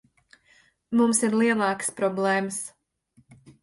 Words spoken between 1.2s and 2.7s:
ir lielākas problēmas.